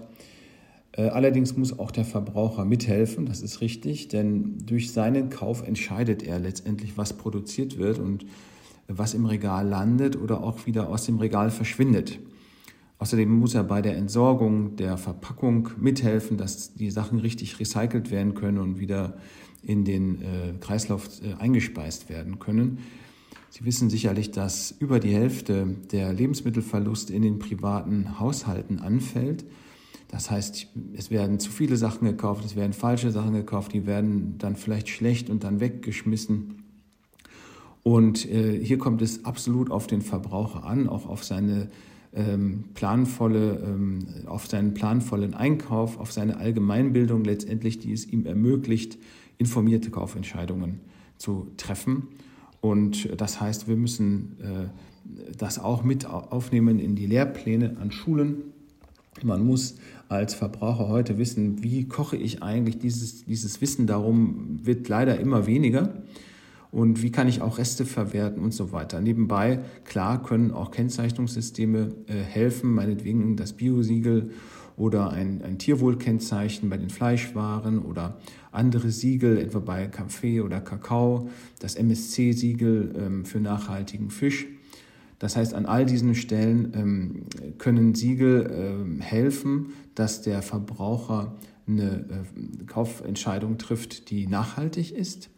Äh, 0.92 1.04
allerdings 1.10 1.56
muss 1.58 1.78
auch 1.78 1.92
der 1.92 2.06
Verbraucher 2.06 2.66
mithelfen, 2.66 3.26
das 3.26 3.42
ist 3.42 3.62
richtig, 3.62 4.08
denn 4.08 4.58
durch 4.66 4.92
seinen 4.92 5.30
Kauf 5.30 5.68
entscheidet 5.68 6.24
er 6.24 6.40
letztendlich, 6.40 6.98
was 6.98 7.14
produziert 7.14 7.78
wird 7.78 8.00
und 8.00 8.26
was 8.88 9.14
im 9.14 9.26
Regal 9.26 9.68
landet 9.68 10.16
oder 10.16 10.44
auch 10.44 10.66
wieder 10.66 10.90
aus 10.90 11.06
dem 11.06 11.18
Regal 11.18 11.52
verschwindet. 11.52 12.20
Außerdem 12.98 13.30
muss 13.30 13.56
er 13.56 13.64
bei 13.64 13.82
der 13.82 13.98
Entsorgung 13.98 14.78
der 14.78 14.98
Verpackung 14.98 15.70
mithelfen, 15.78 16.38
dass 16.38 16.74
die 16.76 16.92
Sachen 16.92 17.20
richtig 17.20 17.60
recycelt 17.60 18.10
werden 18.10 18.36
können 18.36 18.58
und 18.58 18.80
wieder 18.80 19.18
in 19.62 19.84
den 19.84 20.22
äh, 20.22 20.54
Kreislauf 20.60 21.10
äh, 21.22 21.34
eingespeist 21.42 22.10
werden 22.10 22.40
können. 22.40 22.80
Sie 23.50 23.66
wissen 23.66 23.90
sicherlich, 23.90 24.32
dass 24.32 24.72
über 24.80 25.00
die 25.00 25.14
Hälfte 25.14 25.78
der 25.92 26.14
Lebensmittelverluste 26.14 27.14
in 27.14 27.22
den 27.22 27.40
privaten 27.40 28.20
Haushalten 28.20 28.80
anfällt. 28.80 29.46
Das 30.10 30.30
heißt, 30.30 30.68
es 30.94 31.10
werden 31.10 31.40
zu 31.40 31.52
viele 31.52 31.78
Sachen 31.78 32.06
gekauft, 32.06 32.46
es 32.46 32.56
werden 32.56 32.74
falsche 32.74 33.12
Sachen 33.12 33.34
gekauft, 33.34 33.74
die 33.74 33.86
werden 33.86 34.38
dann 34.38 34.56
vielleicht 34.56 34.90
schlecht 34.90 35.30
und 35.30 35.44
dann 35.44 35.60
weggeschmissen. 35.60 36.65
Und 37.88 38.28
äh, 38.32 38.60
hier 38.66 38.80
kommt 38.80 39.04
es 39.04 39.26
absolut 39.26 39.70
auf 39.70 39.86
den 39.86 40.02
Verbraucher 40.02 40.64
an, 40.64 40.90
auch 40.90 41.08
auf 41.08 41.24
seine 41.24 41.68
ähm, 42.16 42.64
planvolle, 42.74 43.64
ähm, 43.64 44.00
auf 44.26 44.48
seinen 44.48 44.74
planvollen 44.74 45.36
Einkauf, 45.36 46.00
auf 46.00 46.12
seine 46.12 46.38
Allgemeinbildung 46.38 47.24
letztendlich, 47.24 47.78
die 47.78 47.94
es 47.94 48.08
ihm 48.08 48.26
ermöglicht, 48.26 48.98
informierte 49.38 49.92
Kaufentscheidungen 49.92 50.80
zu 51.20 51.52
treffen. 51.58 52.08
Und 52.60 53.08
das 53.22 53.40
heißt, 53.40 53.68
wir 53.68 53.76
müssen 53.76 54.38
äh, 54.42 55.36
das 55.38 55.60
auch 55.60 55.84
mit 55.84 56.08
aufnehmen 56.08 56.80
in 56.80 56.96
die 56.96 57.06
Lehrpläne 57.06 57.78
an 57.80 57.92
Schulen. 57.92 58.38
Man 59.22 59.46
muss 59.46 59.76
als 60.10 60.34
Verbraucher 60.34 60.88
heute 60.88 61.20
wissen, 61.20 61.62
wie 61.62 61.88
koche 61.88 62.18
ich 62.18 62.42
eigentlich. 62.42 62.80
Dieses, 62.80 63.26
dieses 63.26 63.62
Wissen 63.62 63.86
darum 63.86 64.62
wird 64.64 64.90
leider 64.90 65.20
immer 65.20 65.46
weniger 65.46 65.94
und 66.76 67.02
wie 67.02 67.10
kann 67.10 67.30
ich 67.30 67.42
auch 67.42 67.58
Reste 67.58 67.86
verwerten 67.86 68.44
und 68.44 68.54
so 68.54 68.74
weiter. 68.74 69.00
Nebenbei, 69.00 69.62
klar, 69.86 70.22
können 70.22 70.52
auch 70.52 70.72
Kennzeichnungssysteme 70.72 71.96
äh, 72.08 72.16
helfen, 72.16 72.74
meinetwegen 72.74 73.38
das 73.38 73.54
Biosiegel 73.54 74.32
oder 74.76 75.10
ein, 75.12 75.42
ein 75.42 75.58
Tierwohlkennzeichen 75.58 76.70
bei 76.70 76.76
den 76.76 76.90
Fleischwaren 76.90 77.80
oder 77.80 78.18
andere 78.52 78.92
Siegel, 78.92 79.38
etwa 79.38 79.60
bei 79.60 79.88
Kaffee 79.88 80.42
oder 80.42 80.60
Kakao, 80.60 81.30
das 81.60 81.76
MSC-Siegel 81.76 82.94
ähm, 82.98 83.24
für 83.24 83.40
nachhaltigen 83.40 84.10
Fisch. 84.10 84.46
Das 85.18 85.38
heißt, 85.38 85.54
an 85.54 85.66
all 85.66 85.86
diesen 85.86 86.14
Stellen 86.14 86.74
ähm, 86.76 87.24
können 87.58 87.96
Siegel 87.96 88.52
ähm, 88.54 89.00
helfen, 89.00 89.68
dass 89.96 90.24
der 90.24 90.42
Verbraucher 90.42 91.36
eine 91.70 92.06
äh, 92.10 92.66
Kaufentscheidung 92.66 93.58
trifft, 93.58 94.10
die 94.10 94.28
nachhaltig 94.28 94.92
ist 94.92 95.30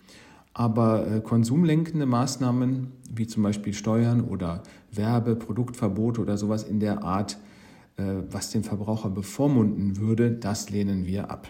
aber 0.57 1.05
äh, 1.07 1.21
konsumlenkende 1.21 2.07
Maßnahmen 2.07 2.91
wie 3.11 3.27
zum 3.27 3.43
Beispiel 3.43 3.75
Steuern 3.75 4.21
oder 4.21 4.63
Werbe, 4.91 5.35
Produktverbote 5.35 6.19
oder 6.19 6.35
sowas 6.35 6.63
in 6.63 6.79
der 6.79 7.03
Art, 7.03 7.37
äh, 7.97 8.03
was 8.31 8.49
den 8.49 8.63
Verbraucher 8.63 9.11
bevormunden 9.11 9.97
würde, 9.97 10.31
das 10.31 10.71
lehnen 10.71 11.05
wir 11.05 11.29
ab. 11.29 11.47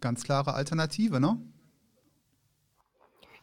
Ganz 0.00 0.24
klare 0.24 0.54
Alternative, 0.54 1.20
ne? 1.20 1.38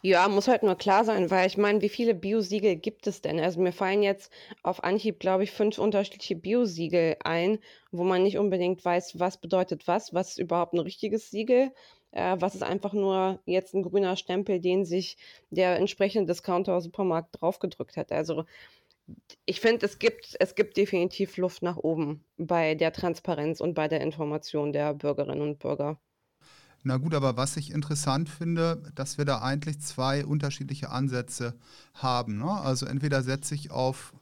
Ja, 0.02 0.28
muss 0.28 0.50
halt 0.50 0.64
nur 0.64 0.76
klar 0.76 1.06
sein, 1.06 1.32
weil 1.32 1.48
ich 1.48 1.58
meine, 1.58 1.82
wie 1.82 1.90
viele 1.90 2.14
Biosiegel 2.14 2.76
gibt 2.76 3.08
es 3.08 3.22
denn? 3.22 3.40
Also 3.40 3.62
mir 3.62 3.72
fallen 3.72 4.04
jetzt 4.04 4.30
auf 4.62 4.84
Anhieb, 4.84 5.20
glaube 5.20 5.46
ich, 5.46 5.52
fünf 5.52 5.80
unterschiedliche 5.80 6.36
Biosiegel 6.36 7.16
ein, 7.24 7.60
wo 7.92 8.04
man 8.04 8.24
nicht 8.24 8.38
unbedingt 8.38 8.84
weiß, 8.84 9.20
was 9.20 9.40
bedeutet 9.40 9.88
was, 9.88 10.14
was 10.14 10.32
ist 10.32 10.40
überhaupt 10.40 10.74
ein 10.74 10.80
richtiges 10.80 11.32
Siegel 11.32 11.72
äh, 12.16 12.38
was 12.40 12.56
ist 12.56 12.64
einfach 12.64 12.94
nur 12.94 13.40
jetzt 13.46 13.76
ein 13.76 13.84
grüner 13.84 14.16
Stempel, 14.16 14.60
den 14.60 14.86
sich 14.86 15.18
der 15.52 15.78
entsprechende 15.78 16.32
Discounter-Supermarkt 16.32 17.42
draufgedrückt 17.42 17.98
hat. 17.98 18.12
Also 18.12 18.46
ich 19.46 19.62
finde, 19.62 19.86
es 19.86 20.00
gibt, 20.00 20.36
es 20.40 20.56
gibt 20.56 20.78
definitiv 20.78 21.38
Luft 21.38 21.62
nach 21.62 21.78
oben 21.78 22.24
bei 22.38 22.74
der 22.74 22.92
Transparenz 22.92 23.62
und 23.62 23.76
bei 23.76 23.88
der 23.88 24.02
Information 24.02 24.74
der 24.74 24.94
Bürgerinnen 24.94 25.42
und 25.42 25.60
Bürger. 25.60 26.00
Na 26.84 26.98
gut, 26.98 27.14
aber 27.14 27.36
was 27.36 27.58
ich 27.58 27.72
interessant 27.72 28.30
finde, 28.30 28.82
dass 28.96 29.18
wir 29.18 29.26
da 29.26 29.42
eigentlich 29.42 29.80
zwei 29.82 30.26
unterschiedliche 30.26 30.90
Ansätze 30.90 31.56
haben. 31.94 32.38
Ne? 32.38 32.50
Also 32.50 32.86
entweder 32.86 33.24
setze 33.24 33.56
ich 33.56 33.72
auf 33.72 34.14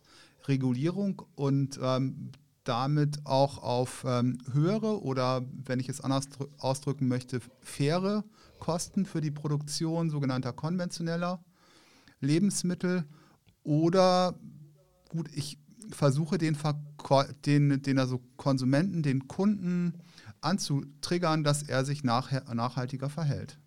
Regulierung 0.46 1.24
und 1.36 1.80
ähm, 1.82 2.32
damit 2.64 3.26
auch 3.26 3.62
auf 3.62 4.06
ähm, 4.08 4.38
höhere 4.52 5.04
oder, 5.04 5.46
wenn 5.66 5.80
ich 5.80 5.90
es 5.90 6.02
anders 6.02 6.28
ausdrücken 6.60 7.08
möchte, 7.08 7.42
faire 7.62 8.24
Kosten 8.60 9.06
für 9.06 9.22
die 9.22 9.32
Produktion 9.32 10.10
sogenannter 10.10 10.54
konventioneller 10.54 11.44
Lebensmittel 12.22 13.04
oder 13.64 14.36
gut, 15.10 15.30
ich 15.34 15.58
versuche 15.90 16.38
den, 16.38 16.58
den, 17.46 17.82
den 17.82 18.00
also 18.00 18.22
Konsumenten, 18.38 19.04
den 19.04 19.28
Kunden 19.28 19.94
anzutriggern, 20.42 21.44
dass 21.44 21.64
er 21.64 21.86
sich 21.86 22.04
nachhaltiger 22.04 23.10
verhält. 23.10 23.60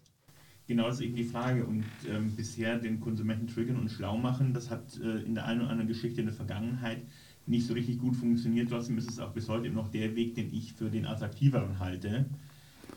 Genau, 0.66 0.88
das 0.88 0.96
ist 0.96 1.02
eben 1.02 1.16
die 1.16 1.24
Frage. 1.24 1.64
Und 1.64 1.84
ähm, 2.08 2.34
bisher 2.34 2.78
den 2.78 3.00
Konsumenten 3.00 3.46
triggern 3.46 3.76
und 3.76 3.90
schlau 3.90 4.16
machen, 4.16 4.52
das 4.52 4.70
hat 4.70 4.98
äh, 4.98 5.22
in 5.22 5.34
der 5.34 5.44
einen 5.44 5.60
oder 5.60 5.70
anderen 5.70 5.88
Geschichte 5.88 6.20
in 6.20 6.26
der 6.26 6.34
Vergangenheit 6.34 7.02
nicht 7.46 7.66
so 7.66 7.74
richtig 7.74 7.98
gut 7.98 8.16
funktioniert. 8.16 8.68
Trotzdem 8.70 8.98
ist 8.98 9.08
es 9.08 9.18
auch 9.18 9.32
bis 9.32 9.48
heute 9.48 9.70
noch 9.70 9.88
der 9.88 10.14
Weg, 10.16 10.34
den 10.34 10.52
ich 10.52 10.72
für 10.72 10.90
den 10.90 11.06
attraktiveren 11.06 11.78
halte. 11.78 12.26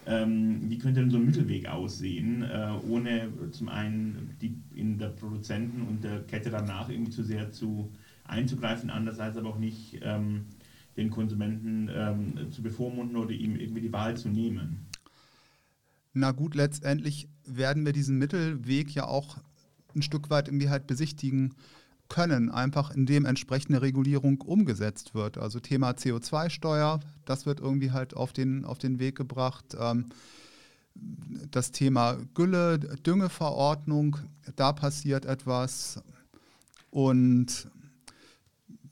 Ähm, 0.05 0.69
wie 0.69 0.77
könnte 0.77 1.01
denn 1.01 1.09
so 1.09 1.17
ein 1.17 1.25
Mittelweg 1.25 1.67
aussehen, 1.67 2.41
äh, 2.43 2.71
ohne 2.87 3.29
zum 3.51 3.69
einen 3.69 4.35
die 4.41 4.57
in 4.73 4.97
der 4.97 5.09
Produzenten 5.09 5.81
und 5.83 6.03
der 6.03 6.23
Kette 6.23 6.49
danach 6.49 6.89
irgendwie 6.89 7.11
zu 7.11 7.23
sehr 7.23 7.51
zu 7.51 7.91
einzugreifen, 8.23 8.89
andererseits 8.89 9.37
aber 9.37 9.49
auch 9.49 9.59
nicht 9.59 9.99
ähm, 10.01 10.45
den 10.97 11.09
Konsumenten 11.09 11.89
ähm, 11.93 12.51
zu 12.51 12.61
bevormunden 12.61 13.17
oder 13.17 13.31
ihm 13.31 13.55
irgendwie 13.55 13.81
die 13.81 13.93
Wahl 13.93 14.17
zu 14.17 14.29
nehmen? 14.29 14.87
Na 16.13 16.31
gut, 16.31 16.55
letztendlich 16.55 17.27
werden 17.45 17.85
wir 17.85 17.93
diesen 17.93 18.17
Mittelweg 18.17 18.93
ja 18.93 19.05
auch 19.05 19.37
ein 19.95 20.01
Stück 20.01 20.29
weit 20.29 20.47
irgendwie 20.47 20.69
halt 20.69 20.87
besichtigen 20.87 21.53
können, 22.09 22.49
einfach 22.49 22.91
indem 22.91 23.25
entsprechende 23.25 23.81
Regulierung 23.81 24.41
umgesetzt 24.41 25.13
wird. 25.13 25.37
Also 25.37 25.59
Thema 25.59 25.91
CO2-Steuer, 25.91 26.99
das 27.25 27.45
wird 27.45 27.59
irgendwie 27.59 27.91
halt 27.91 28.15
auf 28.15 28.33
den, 28.33 28.65
auf 28.65 28.79
den 28.79 28.99
Weg 28.99 29.15
gebracht. 29.15 29.77
Ähm, 29.79 30.05
das 31.51 31.71
Thema 31.71 32.17
Gülle, 32.33 32.79
Düngeverordnung, 32.79 34.17
da 34.55 34.73
passiert 34.73 35.25
etwas. 35.25 36.01
Und 36.89 37.69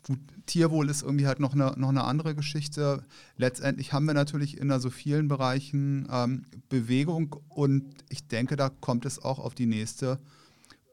gut, 0.04 0.20
Tierwohl 0.46 0.90
ist 0.90 1.02
irgendwie 1.02 1.28
halt 1.28 1.40
noch 1.40 1.54
eine, 1.54 1.74
noch 1.78 1.90
eine 1.90 2.04
andere 2.04 2.36
Geschichte. 2.36 3.04
Letztendlich 3.36 3.94
haben 3.94 4.06
wir 4.06 4.14
natürlich 4.14 4.58
in 4.58 4.80
so 4.80 4.90
vielen 4.90 5.28
Bereichen 5.28 6.08
ähm, 6.12 6.46
Bewegung 6.70 7.36
und 7.50 7.84
ich 8.10 8.28
denke, 8.28 8.56
da 8.56 8.70
kommt 8.70 9.06
es 9.06 9.20
auch 9.20 9.40
auf 9.40 9.56
die 9.56 9.66
nächste 9.66 10.20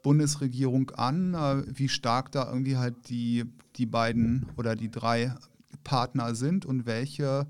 Bundesregierung 0.04 0.90
an, 0.90 1.34
äh, 1.34 1.64
wie 1.66 1.88
stark 1.88 2.30
da 2.30 2.48
irgendwie 2.48 2.76
halt 2.76 3.08
die, 3.08 3.44
die 3.74 3.86
beiden 3.86 4.46
oder 4.56 4.76
die 4.76 4.90
drei 4.90 5.34
Partner 5.82 6.36
sind 6.36 6.64
und 6.64 6.86
welche 6.86 7.48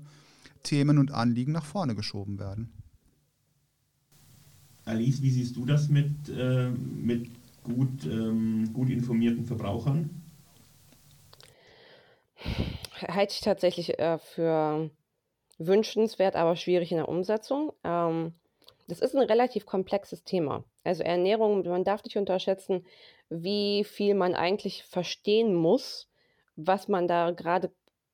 Themen 0.63 0.97
und 0.97 1.11
Anliegen 1.11 1.51
nach 1.51 1.65
vorne 1.65 1.93
geschoben 1.93 2.39
werden. 2.39 2.71
Alice, 4.85 5.21
wie 5.21 5.29
siehst 5.29 5.55
du 5.55 5.65
das 5.65 5.89
mit, 5.89 6.29
äh, 6.29 6.69
mit 6.69 7.29
gut, 7.63 8.05
ähm, 8.05 8.71
gut 8.73 8.89
informierten 8.89 9.45
Verbrauchern? 9.45 10.09
Halte 13.01 13.33
ich 13.33 13.41
tatsächlich 13.41 13.99
äh, 13.99 14.17
für 14.17 14.89
wünschenswert, 15.57 16.35
aber 16.35 16.55
schwierig 16.55 16.91
in 16.91 16.97
der 16.97 17.09
Umsetzung. 17.09 17.73
Ähm, 17.83 18.33
das 18.87 18.99
ist 18.99 19.15
ein 19.15 19.23
relativ 19.23 19.65
komplexes 19.65 20.23
Thema. 20.23 20.63
Also 20.85 21.03
Ernährung, 21.03 21.63
man 21.67 21.83
darf 21.83 22.03
nicht 22.03 22.17
unterschätzen, 22.17 22.85
wie 23.29 23.83
viel 23.83 24.13
man 24.13 24.35
eigentlich 24.35 24.83
verstehen 24.83 25.53
muss, 25.53 26.09
was 26.55 26.87
man 26.87 27.07
da 27.07 27.31
gerade 27.31 27.71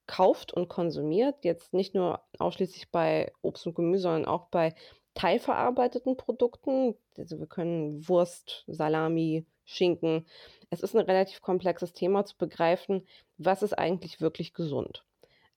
kauft 0.07 0.53
und 0.53 0.67
konsumiert. 0.67 1.43
Jetzt 1.43 1.73
nicht 1.73 1.93
nur 1.95 2.21
ausschließlich 2.39 2.91
bei 2.91 3.31
Obst 3.41 3.67
und 3.67 3.75
Gemüse, 3.75 4.03
sondern 4.03 4.25
auch 4.25 4.47
bei 4.47 4.73
teilverarbeiteten 5.13 6.17
Produkten. 6.17 6.95
Also 7.17 7.39
wir 7.39 7.47
können 7.47 8.07
Wurst, 8.07 8.63
Salami, 8.67 9.45
Schinken. 9.65 10.25
Es 10.69 10.81
ist 10.81 10.95
ein 10.95 11.05
relativ 11.05 11.41
komplexes 11.41 11.93
Thema 11.93 12.25
zu 12.25 12.37
begreifen, 12.37 13.07
was 13.37 13.63
ist 13.63 13.77
eigentlich 13.77 14.21
wirklich 14.21 14.53
gesund. 14.53 15.05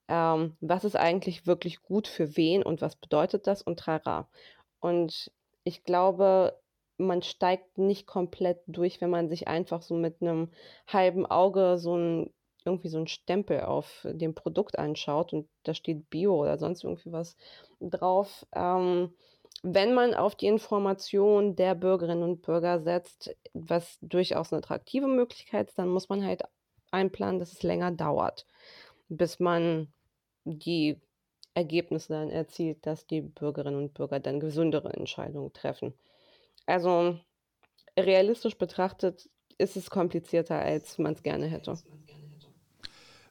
Ähm, 0.08 0.56
was 0.60 0.84
ist 0.84 0.96
eigentlich 0.96 1.46
wirklich 1.46 1.82
gut 1.82 2.08
für 2.08 2.36
wen 2.36 2.62
und 2.62 2.80
was 2.80 2.96
bedeutet 2.96 3.46
das 3.46 3.62
und 3.62 3.78
trara. 3.78 4.28
Und 4.80 5.32
ich 5.64 5.82
glaube, 5.84 6.58
man 7.06 7.22
steigt 7.22 7.78
nicht 7.78 8.06
komplett 8.06 8.60
durch, 8.66 9.00
wenn 9.00 9.10
man 9.10 9.28
sich 9.28 9.48
einfach 9.48 9.82
so 9.82 9.94
mit 9.94 10.20
einem 10.20 10.50
halben 10.86 11.26
Auge 11.26 11.78
so 11.78 11.96
ein 11.96 12.30
irgendwie 12.64 12.88
so 12.88 12.98
ein 12.98 13.06
Stempel 13.08 13.60
auf 13.60 14.06
dem 14.10 14.34
Produkt 14.34 14.78
anschaut 14.78 15.32
und 15.32 15.48
da 15.64 15.74
steht 15.74 16.08
Bio 16.10 16.40
oder 16.40 16.58
sonst 16.58 16.82
irgendwie 16.84 17.12
was 17.12 17.36
drauf. 17.80 18.46
Ähm, 18.54 19.12
wenn 19.62 19.94
man 19.94 20.14
auf 20.14 20.34
die 20.34 20.46
Information 20.46 21.56
der 21.56 21.74
Bürgerinnen 21.74 22.22
und 22.22 22.42
Bürger 22.42 22.80
setzt, 22.80 23.34
was 23.52 23.98
durchaus 24.00 24.52
eine 24.52 24.58
attraktive 24.58 25.08
Möglichkeit 25.08 25.68
ist, 25.68 25.78
dann 25.78 25.88
muss 25.88 26.08
man 26.08 26.24
halt 26.24 26.42
einplanen, 26.90 27.38
dass 27.38 27.52
es 27.52 27.62
länger 27.62 27.90
dauert, 27.90 28.46
bis 29.08 29.40
man 29.40 29.92
die 30.44 31.00
Ergebnisse 31.54 32.12
dann 32.12 32.30
erzielt, 32.30 32.84
dass 32.86 33.06
die 33.06 33.20
Bürgerinnen 33.20 33.78
und 33.78 33.94
Bürger 33.94 34.20
dann 34.20 34.40
gesündere 34.40 34.92
Entscheidungen 34.92 35.52
treffen. 35.52 35.94
Also 36.66 37.18
realistisch 37.98 38.56
betrachtet 38.56 39.28
ist 39.58 39.76
es 39.76 39.90
komplizierter, 39.90 40.58
als 40.58 40.98
man 40.98 41.14
es 41.14 41.22
gerne 41.22 41.46
hätte. 41.46 41.78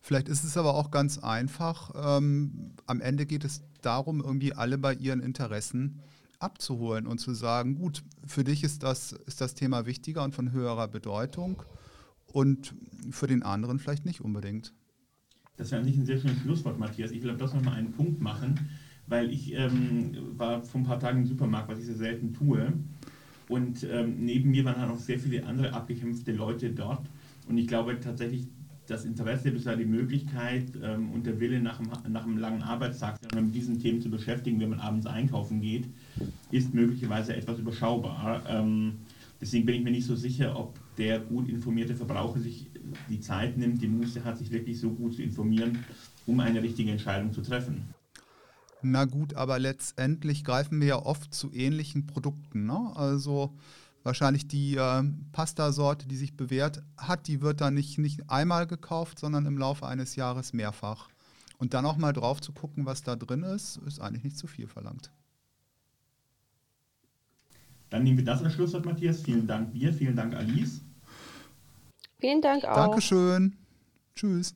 Vielleicht 0.01 0.27
ist 0.27 0.43
es 0.43 0.57
aber 0.57 0.75
auch 0.75 0.91
ganz 0.91 1.17
einfach. 1.17 1.91
Ähm, 1.95 2.73
am 2.85 2.99
Ende 2.99 3.25
geht 3.25 3.45
es 3.45 3.63
darum, 3.81 4.19
irgendwie 4.19 4.53
alle 4.53 4.77
bei 4.77 4.93
ihren 4.93 5.21
Interessen 5.21 6.01
abzuholen 6.39 7.07
und 7.07 7.19
zu 7.19 7.33
sagen, 7.33 7.75
gut, 7.75 8.03
für 8.25 8.43
dich 8.43 8.63
ist 8.63 8.83
das, 8.83 9.13
ist 9.13 9.39
das 9.39 9.55
Thema 9.55 9.85
wichtiger 9.85 10.23
und 10.23 10.35
von 10.35 10.51
höherer 10.51 10.89
Bedeutung 10.89 11.63
und 12.25 12.75
für 13.11 13.27
den 13.27 13.43
anderen 13.43 13.79
vielleicht 13.79 14.05
nicht 14.05 14.19
unbedingt. 14.19 14.73
Das 15.55 15.71
wäre 15.71 15.81
eigentlich 15.81 15.97
ein 15.97 16.05
sehr 16.05 16.19
schönes 16.19 16.39
Schlusswort, 16.39 16.79
Matthias. 16.79 17.11
Ich 17.11 17.21
will 17.21 17.29
aber 17.29 17.39
das 17.39 17.53
nochmal 17.53 17.75
einen 17.75 17.93
Punkt 17.93 18.19
machen, 18.19 18.69
weil 19.07 19.31
ich 19.31 19.53
ähm, 19.53 20.37
war 20.37 20.63
vor 20.63 20.81
ein 20.81 20.85
paar 20.85 20.99
Tagen 20.99 21.19
im 21.19 21.27
Supermarkt, 21.27 21.69
was 21.69 21.79
ich 21.79 21.85
sehr 21.85 21.95
selten 21.95 22.33
tue. 22.33 22.73
Und 23.53 23.83
ähm, 23.83 24.15
neben 24.17 24.49
mir 24.49 24.65
waren 24.65 24.81
dann 24.81 24.89
auch 24.89 24.97
sehr 24.97 25.19
viele 25.19 25.45
andere 25.45 25.71
abgekämpfte 25.73 26.31
Leute 26.31 26.71
dort. 26.71 27.05
Und 27.47 27.59
ich 27.59 27.67
glaube 27.67 27.99
tatsächlich, 27.99 28.47
das 28.87 29.05
Interesse 29.05 29.51
bzw. 29.51 29.77
die 29.77 29.85
Möglichkeit 29.85 30.65
ähm, 30.81 31.11
und 31.11 31.27
der 31.27 31.39
Wille 31.39 31.59
nach 31.61 31.79
einem, 31.79 31.91
nach 32.11 32.23
einem 32.23 32.39
langen 32.39 32.63
Arbeitstag, 32.63 33.19
sich 33.19 33.39
mit 33.39 33.53
diesen 33.53 33.79
Themen 33.79 34.01
zu 34.01 34.09
beschäftigen, 34.09 34.59
wenn 34.59 34.71
man 34.71 34.79
abends 34.79 35.05
einkaufen 35.05 35.61
geht, 35.61 35.85
ist 36.49 36.73
möglicherweise 36.73 37.35
etwas 37.35 37.59
überschaubar. 37.59 38.41
Ähm, 38.49 38.93
deswegen 39.39 39.67
bin 39.67 39.75
ich 39.75 39.83
mir 39.83 39.91
nicht 39.91 40.07
so 40.07 40.15
sicher, 40.15 40.59
ob 40.59 40.79
der 40.97 41.19
gut 41.19 41.47
informierte 41.47 41.93
Verbraucher 41.93 42.39
sich 42.39 42.71
die 43.07 43.19
Zeit 43.19 43.55
nimmt, 43.55 43.83
die 43.83 43.87
Muße 43.87 44.23
hat, 44.25 44.39
sich 44.39 44.49
wirklich 44.49 44.79
so 44.79 44.89
gut 44.89 45.13
zu 45.13 45.21
informieren, 45.21 45.77
um 46.25 46.39
eine 46.39 46.63
richtige 46.63 46.89
Entscheidung 46.89 47.31
zu 47.31 47.43
treffen. 47.43 47.83
Na 48.83 49.05
gut, 49.05 49.33
aber 49.33 49.59
letztendlich 49.59 50.43
greifen 50.43 50.79
wir 50.81 50.87
ja 50.87 50.95
oft 50.97 51.33
zu 51.33 51.51
ähnlichen 51.53 52.05
Produkten. 52.05 52.65
Ne? 52.65 52.91
Also 52.95 53.55
wahrscheinlich 54.03 54.47
die 54.47 54.75
äh, 54.75 55.03
Pastasorte, 55.31 56.07
die 56.07 56.17
sich 56.17 56.35
bewährt 56.35 56.83
hat, 56.97 57.27
die 57.27 57.41
wird 57.41 57.61
dann 57.61 57.73
nicht, 57.73 57.97
nicht 57.97 58.29
einmal 58.29 58.67
gekauft, 58.67 59.19
sondern 59.19 59.45
im 59.45 59.57
Laufe 59.57 59.87
eines 59.87 60.15
Jahres 60.15 60.53
mehrfach. 60.53 61.09
Und 61.57 61.73
dann 61.73 61.85
auch 61.85 61.97
mal 61.97 62.13
drauf 62.13 62.41
zu 62.41 62.51
gucken, 62.51 62.85
was 62.85 63.03
da 63.03 63.15
drin 63.15 63.43
ist, 63.43 63.77
ist 63.85 64.01
eigentlich 64.01 64.23
nicht 64.23 64.37
zu 64.37 64.47
viel 64.47 64.67
verlangt. 64.67 65.11
Dann 67.89 68.03
nehmen 68.03 68.17
wir 68.17 68.25
das 68.25 68.43
als 68.43 68.53
Schlusswort, 68.53 68.85
Matthias. 68.85 69.21
Vielen 69.21 69.47
Dank 69.47 69.71
dir, 69.71 69.93
vielen 69.93 70.15
Dank 70.15 70.33
Alice. 70.33 70.81
Vielen 72.19 72.41
Dank 72.41 72.65
auch. 72.65 72.75
Dankeschön. 72.75 73.55
Tschüss. 74.15 74.55